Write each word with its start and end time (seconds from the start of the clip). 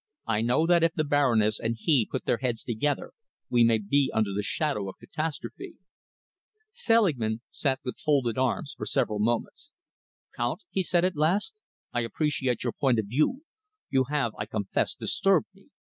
"I 0.25 0.41
know 0.41 0.65
that 0.65 0.81
if 0.83 0.93
the 0.95 1.03
Baroness 1.03 1.59
and 1.59 1.77
he 1.79 2.07
put 2.09 2.25
their 2.25 2.39
heads 2.39 2.63
together, 2.63 3.11
we 3.51 3.63
may 3.63 3.77
be 3.77 4.09
under 4.11 4.33
the 4.33 4.41
shadow 4.41 4.89
of 4.89 4.97
catastrophe." 4.99 5.75
Selingman 6.71 7.41
sat 7.51 7.81
with 7.85 7.99
folded 7.99 8.35
arms 8.35 8.73
for 8.75 8.87
several 8.87 9.19
moments. 9.19 9.69
"Count," 10.35 10.63
he 10.71 10.81
said 10.81 11.05
at 11.05 11.15
last, 11.15 11.53
"I 11.93 11.99
appreciate 12.01 12.63
your 12.63 12.73
point 12.73 12.97
of 12.97 13.05
view. 13.05 13.43
You 13.91 14.05
have, 14.05 14.33
I 14.39 14.47
confess, 14.47 14.95
disturbed 14.95 15.49
me. 15.53 15.69